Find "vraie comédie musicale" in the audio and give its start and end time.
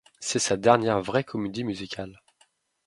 0.99-2.23